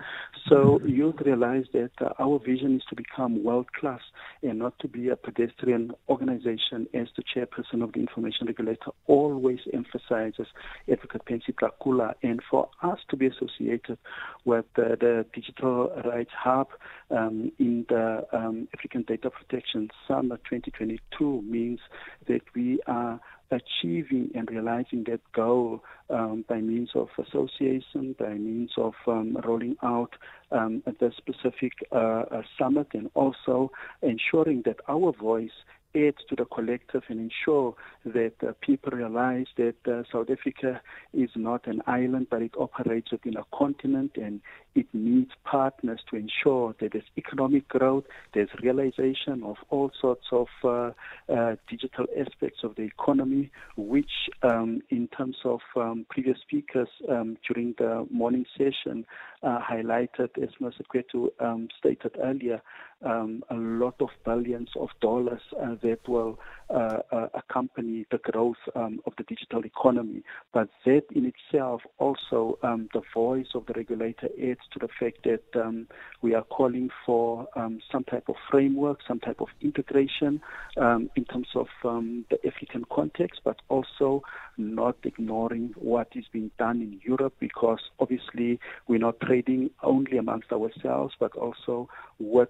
So 0.48 0.80
you 0.86 1.12
realize 1.22 1.66
that 1.74 1.90
uh, 2.00 2.14
our 2.18 2.38
vision 2.38 2.76
is 2.76 2.82
to 2.88 2.96
become 2.96 3.44
world 3.44 3.70
class 3.74 4.00
and 4.42 4.58
not 4.58 4.78
to 4.78 4.88
be 4.88 5.10
a 5.10 5.16
pedestrian 5.16 5.92
organization, 6.08 6.88
as 6.94 7.08
the 7.14 7.22
chairperson 7.22 7.82
of 7.82 7.92
the 7.92 8.00
information 8.00 8.46
regulator 8.46 8.90
always 9.06 9.58
emphasizes, 9.74 10.46
Advocate 10.90 11.26
Pansy 11.26 11.52
Tlakula. 11.52 12.14
And 12.22 12.40
for 12.50 12.70
us 12.82 13.00
to 13.10 13.16
be 13.16 13.26
associated 13.26 13.98
with 14.46 14.64
uh, 14.78 14.96
the 14.98 15.26
Digital 15.34 15.90
Rights 16.06 16.32
Hub 16.34 16.68
um, 17.10 17.52
in 17.58 17.84
the 17.90 18.26
um, 18.32 18.66
African 18.72 19.02
Data 19.02 19.28
Protection 19.28 19.90
Summit 20.08 20.40
2022 20.44 21.42
means 21.42 21.80
that 22.28 22.40
we 22.54 22.80
are 22.86 23.20
achieving 23.50 24.30
and 24.34 24.50
realizing 24.50 25.04
that 25.04 25.20
goal 25.32 25.82
um, 26.10 26.44
by 26.48 26.60
means 26.60 26.90
of 26.94 27.08
association, 27.18 28.14
by 28.18 28.34
means 28.34 28.72
of 28.76 28.94
um, 29.06 29.38
rolling 29.44 29.76
out 29.82 30.14
um, 30.50 30.82
the 30.86 31.12
specific 31.16 31.72
uh, 31.92 32.24
uh, 32.30 32.42
summit, 32.58 32.88
and 32.92 33.10
also 33.14 33.70
ensuring 34.02 34.62
that 34.64 34.78
our 34.88 35.12
voice 35.12 35.50
add 35.96 36.14
to 36.28 36.36
the 36.36 36.44
collective 36.44 37.02
and 37.08 37.18
ensure 37.18 37.74
that 38.04 38.34
uh, 38.46 38.52
people 38.60 38.92
realize 38.92 39.46
that 39.56 39.76
uh, 39.86 40.02
South 40.12 40.28
Africa 40.30 40.80
is 41.14 41.30
not 41.34 41.66
an 41.66 41.80
island, 41.86 42.26
but 42.30 42.42
it 42.42 42.52
operates 42.58 43.10
within 43.10 43.36
a 43.36 43.44
continent 43.56 44.12
and 44.16 44.40
it 44.74 44.86
needs 44.92 45.15
partners 45.56 46.00
to 46.10 46.16
ensure 46.16 46.74
that 46.80 46.92
there's 46.92 47.10
economic 47.16 47.66
growth, 47.68 48.04
there's 48.34 48.50
realization 48.62 49.42
of 49.42 49.56
all 49.70 49.90
sorts 49.98 50.26
of 50.30 50.48
uh, 50.62 50.90
uh, 51.32 51.56
digital 51.66 52.04
aspects 52.20 52.60
of 52.62 52.74
the 52.76 52.82
economy, 52.82 53.50
which, 53.78 54.28
um, 54.42 54.82
in 54.90 55.08
terms 55.16 55.36
of 55.46 55.60
um, 55.74 56.04
previous 56.10 56.38
speakers 56.42 56.88
um, 57.08 57.38
during 57.48 57.74
the 57.78 58.06
morning 58.10 58.44
session, 58.58 59.06
uh, 59.42 59.58
highlighted, 59.60 60.30
as 60.42 60.50
Mr. 60.60 61.30
Um, 61.40 61.68
stated 61.78 62.12
earlier, 62.22 62.60
um, 63.04 63.42
a 63.50 63.54
lot 63.54 63.94
of 64.00 64.08
billions 64.24 64.70
of 64.78 64.88
dollars 65.00 65.40
uh, 65.60 65.74
that 65.82 66.00
will 66.08 66.38
uh, 66.70 66.98
uh, 67.12 67.28
accompany 67.34 68.06
the 68.10 68.18
growth 68.18 68.56
um, 68.74 69.00
of 69.06 69.12
the 69.18 69.24
digital 69.24 69.64
economy. 69.64 70.22
But 70.52 70.68
that 70.84 71.04
in 71.14 71.32
itself 71.32 71.82
also 71.98 72.58
um, 72.62 72.88
the 72.94 73.02
voice 73.14 73.48
of 73.54 73.66
the 73.66 73.74
regulator 73.74 74.28
adds 74.42 74.60
to 74.72 74.78
the 74.78 74.88
fact 74.98 75.24
that 75.24 75.40
um, 75.54 75.86
we 76.22 76.34
are 76.34 76.42
calling 76.42 76.90
for 77.04 77.46
um, 77.56 77.80
some 77.90 78.04
type 78.04 78.28
of 78.28 78.36
framework, 78.50 78.98
some 79.06 79.20
type 79.20 79.40
of 79.40 79.48
integration 79.60 80.40
um, 80.76 81.10
in 81.16 81.24
terms 81.24 81.48
of 81.54 81.68
um, 81.84 82.24
the 82.30 82.38
African 82.46 82.84
context, 82.90 83.40
but 83.44 83.56
also 83.68 84.22
not 84.56 84.96
ignoring 85.04 85.74
what 85.76 86.08
is 86.14 86.24
being 86.32 86.50
done 86.58 86.80
in 86.80 87.00
Europe 87.04 87.34
because 87.38 87.80
obviously 88.00 88.58
we're 88.88 88.98
not 88.98 89.20
trading 89.20 89.70
only 89.82 90.16
amongst 90.16 90.50
ourselves, 90.52 91.14
but 91.20 91.34
also 91.36 91.88
with 92.18 92.48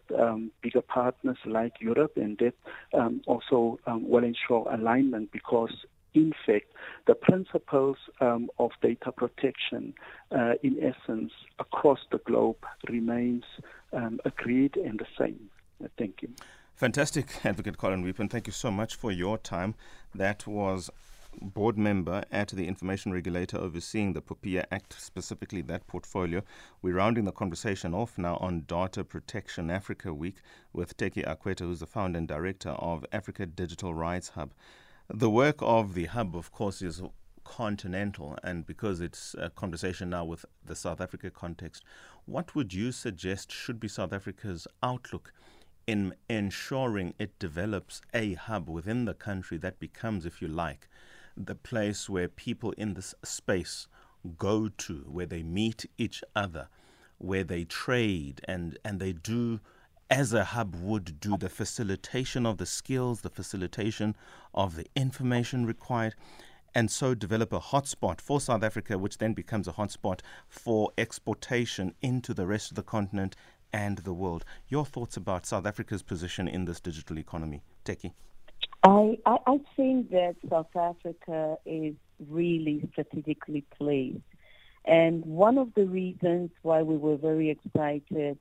bigger 0.63 0.83
partners 0.83 1.39
like 1.45 1.73
Europe, 1.81 2.13
and 2.17 2.39
that 2.39 2.55
also 3.27 3.79
will 3.87 4.25
ensure 4.25 4.73
alignment 4.73 5.33
because 5.33 5.73
in 6.17 6.33
fact, 6.47 6.67
the 7.07 7.15
principles 7.15 7.99
um, 8.21 8.49
of 8.59 8.71
data 8.81 9.13
protection, 9.13 9.95
uh, 10.33 10.55
in 10.63 10.83
essence, 10.83 11.31
across 11.59 12.01
the 12.11 12.19
globe 12.19 12.65
remains 12.89 13.45
um, 13.93 14.19
agreed 14.25 14.77
and 14.77 14.99
the 14.99 15.07
same. 15.19 15.51
Uh, 15.85 15.89
thank 15.99 16.23
you. 16.23 16.31
Fantastic, 16.75 17.27
Advocate 17.45 17.77
Collen 17.77 18.03
Weapond. 18.03 18.31
Thank 18.31 18.47
you 18.47 18.53
so 18.53 18.71
much 18.71 18.95
for 18.95 19.13
your 19.13 19.37
time. 19.37 19.75
That 20.15 20.47
was 20.47 20.91
board 21.43 21.77
member 21.77 22.25
at 22.33 22.49
the 22.49 22.67
information 22.67 23.13
regulator 23.13 23.59
overseeing 23.59 24.15
the 24.15 24.23
POPIA 24.23 24.65
Act, 24.73 24.99
specifically 24.99 25.61
that 25.61 25.87
portfolio. 25.87 26.43
We're 26.81 26.97
rounding 26.97 27.25
the 27.25 27.33
conversation 27.33 27.93
off 27.93 28.17
now 28.17 28.37
on 28.37 28.65
Data 28.67 29.05
Protection 29.05 29.71
Africa 29.71 30.15
Week 30.15 30.37
with 30.73 30.97
Teki 30.97 31.27
Akuetteh, 31.27 31.61
who's 31.61 31.81
the 31.81 31.87
founder 31.87 32.19
and 32.19 32.27
director 32.27 32.71
of 32.71 33.05
Africa 33.13 33.45
Digital 33.45 33.93
Rights 33.93 34.31
Hub. 34.31 34.53
The 35.09 35.31
work 35.31 35.59
of 35.61 35.95
the 35.95 36.07
hub, 36.07 36.35
of 36.35 36.51
course, 36.51 36.83
is 36.83 37.01
continental, 37.45 38.37
and 38.43 38.67
because 38.67 39.01
it's 39.01 39.37
a 39.39 39.51
conversation 39.51 40.11
now 40.11 40.25
with 40.25 40.45
the 40.65 40.75
South 40.75 41.01
Africa 41.01 41.31
context, 41.31 41.85
what 42.25 42.57
would 42.57 42.75
you 42.75 42.91
suggest 42.91 43.53
should 43.53 43.79
be 43.79 43.87
South 43.87 44.13
Africa's 44.13 44.67
outlook 44.83 45.33
in 45.87 46.13
ensuring 46.29 47.15
it 47.21 47.39
develops 47.39 48.03
a 48.13 48.35
hub 48.35 48.69
within 48.69 49.05
the 49.05 49.15
country 49.15 49.57
that 49.59 49.79
becomes, 49.79 50.27
if 50.27 50.43
you 50.43 50.49
like, 50.49 50.89
the 51.37 51.55
place 51.55 52.09
where 52.09 52.27
people 52.27 52.73
in 52.73 52.95
this 52.95 53.15
space 53.23 53.87
go 54.37 54.69
to, 54.71 55.05
where 55.07 55.27
they 55.27 55.45
meet 55.45 55.87
each 55.99 56.25
other, 56.35 56.69
where 57.19 57.45
they 57.45 57.63
trade 57.63 58.41
and, 58.49 58.77
and 58.85 58.99
they 58.99 59.13
do 59.13 59.61
as 60.11 60.33
a 60.33 60.45
hub 60.45 60.75
would 60.77 61.19
do 61.19 61.37
the 61.37 61.49
facilitation 61.49 62.47
of 62.47 62.59
the 62.59 62.67
skills, 62.67 63.23
the 63.23 63.31
facilitation 63.31 64.17
of 64.55 64.77
the 64.77 64.87
information 64.95 65.67
required, 65.67 66.15
and 66.75 66.91
so 66.91 67.15
develop 67.15 67.53
a 67.53 67.59
hotspot 67.59 68.21
for 68.21 68.41
South 68.41 68.63
Africa, 68.63 68.99
which 68.99 69.19
then 69.19 69.33
becomes 69.33 69.67
a 69.67 69.73
hotspot 69.73 70.21
for 70.49 70.91
exportation 70.97 71.95
into 72.03 72.35
the 72.35 72.47
rest 72.47 72.71
of 72.71 72.77
the 72.77 72.83
continent 72.83 73.35
and 73.73 73.99
the 73.99 74.13
world. 74.13 74.45
Your 74.69 74.85
thoughts 74.85 75.17
about 75.17 75.47
South 75.47 75.67
Africa's 75.67 76.03
position 76.03 76.47
in 76.47 76.67
this 76.67 76.81
digital 76.81 77.19
economy, 77.19 77.63
Teki? 77.85 78.13
I, 78.85 79.19
I, 79.27 79.39
I 79.47 79.61
think 79.77 80.11
that 80.11 80.37
South 80.49 80.75
Africa 80.77 81.57
is 81.67 81.95
really 82.29 82.89
strategically 82.93 83.65
placed. 83.77 84.21
And 84.85 85.25
one 85.25 85.59
of 85.59 85.75
the 85.75 85.87
reasons 85.87 86.51
why 86.63 86.83
we 86.83 86.97
were 86.97 87.17
very 87.17 87.51
excited 87.51 88.39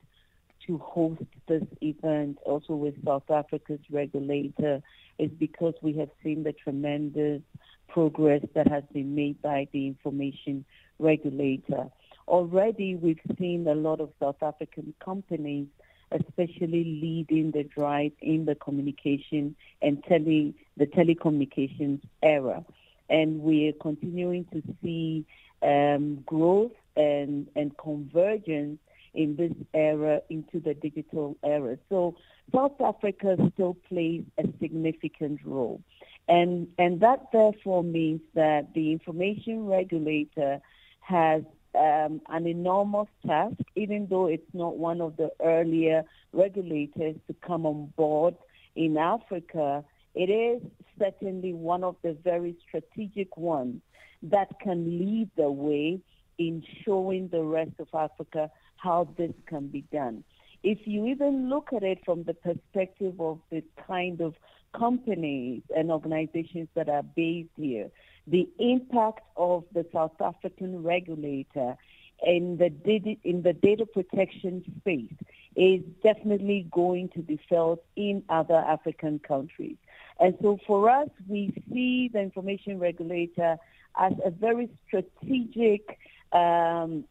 to 0.66 0.78
host 0.78 1.22
this 1.48 1.62
event 1.80 2.38
also 2.44 2.74
with 2.74 2.94
South 3.04 3.30
Africa's 3.30 3.80
regulator 3.90 4.82
is 5.18 5.30
because 5.38 5.74
we 5.82 5.92
have 5.94 6.10
seen 6.22 6.42
the 6.42 6.52
tremendous 6.52 7.42
progress 7.88 8.42
that 8.54 8.68
has 8.68 8.84
been 8.92 9.14
made 9.14 9.40
by 9.42 9.68
the 9.72 9.86
information 9.86 10.64
regulator. 10.98 11.88
Already 12.28 12.96
we've 12.96 13.20
seen 13.38 13.66
a 13.66 13.74
lot 13.74 14.00
of 14.00 14.10
South 14.20 14.42
African 14.42 14.94
companies 15.02 15.66
especially 16.12 16.84
leading 17.02 17.50
the 17.50 17.64
drive 17.64 18.12
in 18.20 18.44
the 18.44 18.54
communication 18.54 19.56
and 19.82 20.02
tele, 20.04 20.54
the 20.76 20.86
telecommunications 20.86 22.00
era. 22.22 22.64
And 23.08 23.40
we 23.40 23.68
are 23.68 23.72
continuing 23.72 24.44
to 24.52 24.62
see 24.82 25.24
um, 25.62 26.22
growth 26.26 26.72
and, 26.96 27.48
and 27.56 27.76
convergence 27.78 28.78
in 29.16 29.36
this 29.36 29.52
era 29.74 30.20
into 30.28 30.60
the 30.60 30.74
digital 30.74 31.36
era. 31.42 31.78
So 31.88 32.16
South 32.54 32.80
Africa 32.80 33.36
still 33.54 33.76
plays 33.88 34.22
a 34.38 34.44
significant 34.60 35.40
role. 35.44 35.80
And, 36.28 36.68
and 36.78 37.00
that 37.00 37.32
therefore 37.32 37.82
means 37.82 38.20
that 38.34 38.74
the 38.74 38.92
information 38.92 39.66
regulator 39.66 40.60
has 41.00 41.42
um, 41.74 42.20
an 42.28 42.46
enormous 42.46 43.08
task, 43.26 43.56
even 43.74 44.06
though 44.08 44.26
it's 44.26 44.52
not 44.52 44.76
one 44.76 45.00
of 45.00 45.16
the 45.16 45.30
earlier 45.42 46.04
regulators 46.32 47.16
to 47.26 47.34
come 47.46 47.66
on 47.66 47.92
board 47.96 48.34
in 48.74 48.96
Africa. 48.96 49.84
It 50.14 50.30
is 50.30 50.62
certainly 50.98 51.52
one 51.52 51.84
of 51.84 51.96
the 52.02 52.16
very 52.24 52.56
strategic 52.66 53.36
ones 53.36 53.80
that 54.22 54.58
can 54.60 54.98
lead 54.98 55.30
the 55.36 55.50
way 55.50 56.00
in 56.38 56.62
showing 56.84 57.28
the 57.28 57.42
rest 57.42 57.72
of 57.78 57.88
Africa 57.94 58.50
how 58.76 59.08
this 59.16 59.32
can 59.46 59.68
be 59.68 59.82
done. 59.92 60.24
If 60.62 60.86
you 60.86 61.06
even 61.06 61.48
look 61.48 61.72
at 61.74 61.82
it 61.82 61.98
from 62.04 62.24
the 62.24 62.34
perspective 62.34 63.20
of 63.20 63.38
the 63.50 63.62
kind 63.86 64.20
of 64.20 64.34
companies 64.76 65.62
and 65.74 65.90
organizations 65.90 66.68
that 66.74 66.88
are 66.88 67.02
based 67.02 67.50
here, 67.56 67.90
the 68.26 68.48
impact 68.58 69.20
of 69.36 69.64
the 69.72 69.86
South 69.92 70.20
African 70.20 70.82
regulator 70.82 71.76
in 72.24 72.56
the 72.56 72.70
data, 72.70 73.16
in 73.24 73.42
the 73.42 73.52
data 73.52 73.86
protection 73.86 74.64
space 74.80 75.12
is 75.54 75.82
definitely 76.02 76.66
going 76.70 77.08
to 77.10 77.20
be 77.20 77.38
felt 77.48 77.82
in 77.94 78.22
other 78.28 78.56
African 78.56 79.18
countries. 79.18 79.76
And 80.18 80.36
so 80.42 80.58
for 80.66 80.90
us, 80.90 81.08
we 81.28 81.62
see 81.72 82.08
the 82.12 82.20
information 82.20 82.78
regulator 82.78 83.58
as 83.98 84.12
a 84.24 84.30
very 84.30 84.70
strategic, 84.86 85.98
um, 86.32 87.04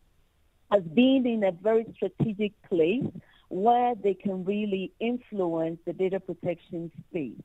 as 0.75 0.83
being 0.93 1.25
in 1.25 1.43
a 1.43 1.51
very 1.51 1.85
strategic 1.95 2.51
place 2.63 3.03
where 3.49 3.93
they 3.95 4.13
can 4.13 4.43
really 4.43 4.91
influence 4.99 5.79
the 5.85 5.93
data 5.93 6.19
protection 6.19 6.91
space. 7.09 7.41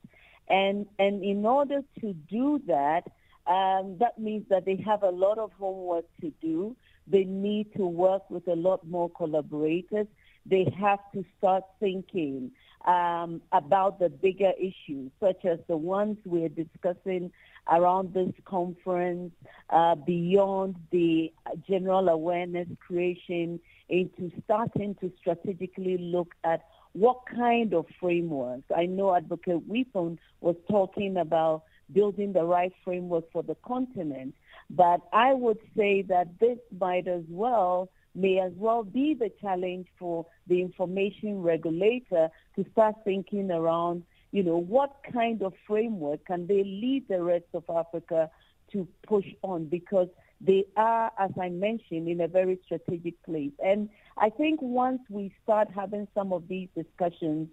And, 0.49 0.85
and 0.99 1.23
in 1.23 1.45
order 1.45 1.81
to 2.01 2.13
do 2.13 2.61
that, 2.67 3.03
um, 3.47 3.97
that 3.99 4.17
means 4.17 4.45
that 4.49 4.65
they 4.65 4.83
have 4.85 5.03
a 5.03 5.09
lot 5.09 5.37
of 5.37 5.51
homework 5.53 6.05
to 6.21 6.31
do. 6.41 6.75
They 7.07 7.23
need 7.23 7.73
to 7.75 7.85
work 7.85 8.29
with 8.29 8.47
a 8.47 8.55
lot 8.55 8.85
more 8.87 9.09
collaborators. 9.09 10.07
They 10.45 10.65
have 10.79 10.99
to 11.13 11.23
start 11.37 11.63
thinking 11.79 12.51
um, 12.85 13.41
about 13.51 13.99
the 13.99 14.09
bigger 14.09 14.51
issues, 14.59 15.11
such 15.19 15.45
as 15.45 15.59
the 15.67 15.77
ones 15.77 16.17
we're 16.25 16.49
discussing 16.49 17.31
around 17.69 18.13
this 18.13 18.31
conference, 18.45 19.33
uh, 19.69 19.95
beyond 19.95 20.75
the 20.91 21.31
general 21.67 22.09
awareness 22.09 22.67
creation, 22.85 23.59
into 23.89 24.31
starting 24.43 24.95
to 24.95 25.11
strategically 25.19 25.97
look 25.97 26.33
at 26.43 26.65
what 26.93 27.19
kind 27.25 27.73
of 27.73 27.85
frameworks. 27.99 28.63
I 28.75 28.85
know 28.85 29.15
Advocate 29.15 29.67
Weapond 29.69 30.17
was 30.39 30.55
talking 30.69 31.17
about 31.17 31.63
building 31.93 32.33
the 32.33 32.43
right 32.43 32.71
framework 32.83 33.31
for 33.31 33.43
the 33.43 33.55
continent. 33.65 34.33
But 34.69 35.01
I 35.11 35.33
would 35.33 35.59
say 35.75 36.01
that 36.03 36.39
this 36.39 36.57
might 36.79 37.07
as 37.07 37.23
well 37.29 37.89
may 38.13 38.39
as 38.39 38.51
well 38.57 38.83
be 38.83 39.13
the 39.13 39.31
challenge 39.41 39.87
for 39.97 40.25
the 40.47 40.61
information 40.61 41.41
regulator 41.41 42.29
to 42.55 42.65
start 42.71 42.95
thinking 43.05 43.51
around, 43.51 44.03
you 44.31 44.43
know, 44.43 44.57
what 44.57 44.95
kind 45.11 45.41
of 45.41 45.53
framework 45.67 46.25
can 46.25 46.47
they 46.47 46.63
lead 46.63 47.07
the 47.07 47.21
rest 47.21 47.45
of 47.53 47.63
Africa 47.69 48.29
to 48.71 48.87
push 49.05 49.25
on 49.41 49.65
because 49.65 50.07
they 50.39 50.65
are, 50.75 51.11
as 51.19 51.31
I 51.39 51.49
mentioned, 51.49 52.07
in 52.07 52.21
a 52.21 52.27
very 52.27 52.59
strategic 52.65 53.21
place. 53.23 53.51
And 53.63 53.89
I 54.17 54.29
think 54.29 54.61
once 54.61 55.01
we 55.09 55.33
start 55.43 55.67
having 55.73 56.07
some 56.15 56.33
of 56.33 56.47
these 56.47 56.69
discussions, 56.75 57.49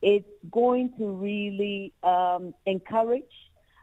it's 0.00 0.28
going 0.50 0.92
to 0.98 1.06
really 1.10 1.92
um, 2.02 2.54
encourage 2.64 3.24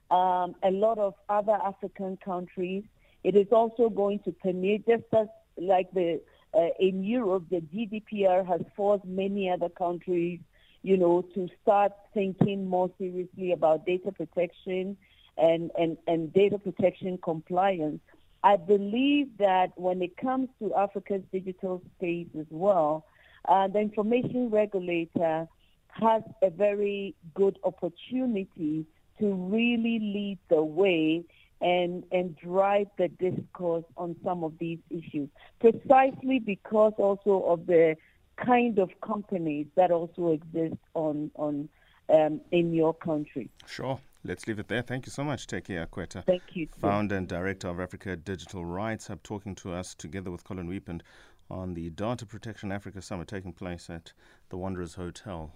um, 0.10 0.56
a 0.64 0.72
lot 0.72 0.98
of 0.98 1.14
other 1.30 1.52
African 1.64 2.18
countries. 2.18 2.84
It 3.24 3.36
is 3.36 3.48
also 3.52 3.90
going 3.90 4.20
to 4.20 4.32
permeate, 4.32 4.88
just 4.88 5.04
as 5.14 5.28
like 5.58 5.92
the 5.92 6.22
uh, 6.54 6.70
in 6.80 7.04
Europe, 7.04 7.44
the 7.52 7.62
GDPR 7.62 8.46
has 8.48 8.62
forced 8.76 9.06
many 9.06 9.50
other 9.50 9.70
countries, 9.70 10.40
you 10.84 10.98
know, 10.98 11.22
to 11.34 11.48
start 11.62 11.92
thinking 12.13 12.68
more 12.68 12.90
seriously 12.98 13.52
about 13.52 13.86
data 13.86 14.12
protection 14.12 14.98
and, 15.38 15.72
and, 15.78 15.98
and 16.08 16.34
data 16.34 16.58
protection 16.58 17.18
compliance. 17.24 18.00
I 18.44 18.56
believe 18.56 19.28
that 19.40 19.72
when 19.76 20.02
it 20.02 20.16
comes 20.18 20.50
to 20.60 20.74
Africa's 20.76 21.24
digital 21.32 21.82
space 21.98 22.28
as 22.40 22.46
well, 22.50 23.06
uh, 23.48 23.68
the 23.68 23.80
information 23.80 24.50
regulator 24.50 25.48
has 25.90 26.22
a 26.42 26.50
very 26.50 27.16
good 27.34 27.58
opportunity 27.63 28.86
to 29.20 29.34
really 29.34 30.00
lead 30.00 30.38
the 30.50 30.62
way 30.62 31.24
and 31.60 32.04
and 32.12 32.36
drive 32.38 32.88
the 32.98 33.08
discourse 33.08 33.86
on 33.98 34.16
some 34.24 34.44
of 34.44 34.54
these 34.60 34.78
issues 34.92 35.28
precisely 35.60 36.38
because 36.38 36.94
also 36.98 37.44
of 37.48 37.66
the 37.66 37.96
kind 38.38 38.80
of 38.80 38.89
companies 39.02 39.67
that 39.76 39.91
also 39.91 40.30
exist 40.30 40.82
on 40.93 41.32
on 41.36 41.69
um, 42.10 42.41
in 42.52 42.73
your 42.73 42.93
country. 42.93 43.50
Sure. 43.65 44.00
Let's 44.23 44.47
leave 44.47 44.60
it 44.60 44.67
there. 44.67 44.82
Thank 44.82 45.06
you 45.06 45.12
so 45.12 45.23
much, 45.23 45.47
Teki 45.47 45.86
Akuetteh. 45.86 46.26
Thank 46.26 46.43
you. 46.54 46.67
Founder 46.82 47.15
and 47.15 47.28
Director 47.28 47.69
of 47.69 47.80
Africa 47.80 48.15
Digital 48.15 48.65
Rights 48.65 49.08
Hub, 49.08 49.23
talking 49.23 49.56
to 49.56 49.71
us 49.71 49.95
together 49.95 50.32
with 50.32 50.43
Collen 50.43 50.67
Weapond 50.67 51.02
on 51.50 51.76
the 51.76 51.89
Data 51.91 52.26
Protection 52.26 52.71
Africa 52.71 53.02
Summit 53.02 53.28
taking 53.28 53.54
place 53.54 53.89
at 53.89 54.12
the 54.50 54.58
Wanderers 54.58 54.95
Hotel 54.95 55.54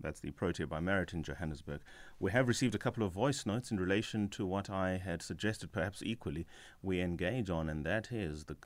that's 0.00 0.20
the 0.20 0.32
Protea 0.32 0.66
by 0.66 0.80
Marriott 0.80 1.14
in 1.14 1.22
Johannesburg. 1.22 1.80
We 2.18 2.32
have 2.32 2.48
received 2.48 2.74
a 2.74 2.78
couple 2.78 3.04
of 3.04 3.12
voice 3.12 3.46
notes 3.46 3.70
in 3.70 3.78
relation 3.78 4.28
to 4.30 4.44
what 4.44 4.68
I 4.68 4.98
had 4.98 5.22
suggested, 5.22 5.72
perhaps 5.72 6.02
equally, 6.02 6.46
we 6.82 7.00
engage 7.00 7.48
on, 7.48 7.68
and 7.68 7.86
that 7.86 8.12
is 8.12 8.44
the 8.44 8.56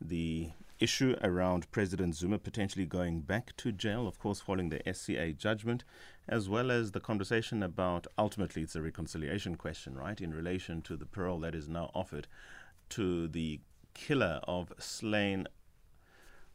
the 0.00 0.50
issue 0.78 1.14
around 1.22 1.70
President 1.70 2.14
Zuma 2.14 2.38
potentially 2.38 2.86
going 2.86 3.20
back 3.20 3.54
to 3.58 3.70
jail, 3.70 4.08
of 4.08 4.18
course, 4.18 4.40
following 4.40 4.70
the 4.70 4.80
SCA 4.92 5.32
judgment, 5.32 5.84
as 6.26 6.48
well 6.48 6.70
as 6.70 6.92
the 6.92 7.00
conversation 7.00 7.62
about 7.62 8.06
ultimately 8.16 8.62
it's 8.62 8.76
a 8.76 8.82
reconciliation 8.82 9.56
question, 9.56 9.96
right, 9.96 10.20
in 10.20 10.32
relation 10.32 10.80
to 10.82 10.96
the 10.96 11.06
parole 11.06 11.40
that 11.40 11.54
is 11.54 11.68
now 11.68 11.90
offered 11.94 12.26
to 12.88 13.28
the 13.28 13.60
killer 13.94 14.40
of 14.44 14.72
slain 14.78 15.46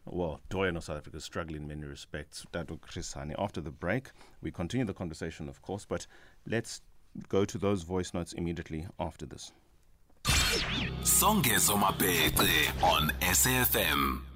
well, 0.08 0.40
Doyen 0.50 0.78
of 0.78 0.84
South 0.84 0.98
Africa 0.98 1.20
struggle 1.20 1.56
in 1.56 1.68
many 1.68 1.84
respects. 1.84 2.46
Dadu 2.54 2.80
Chris 2.80 3.16
Hani. 3.16 3.34
After 3.40 3.60
the 3.60 3.72
break, 3.72 4.12
we 4.40 4.52
continue 4.52 4.86
the 4.86 4.94
conversation, 4.94 5.50
of 5.50 5.64
course, 5.64 5.84
but 5.84 6.06
let's 6.46 6.82
go 7.28 7.44
to 7.44 7.58
those 7.58 7.82
voice 7.82 8.14
notes 8.14 8.34
immediately 8.34 8.86
after 9.00 9.26
this. 9.26 9.52
Songezo 11.04 11.78
Mapete 11.78 12.72
on 12.82 13.12
SAFM. 13.20 14.35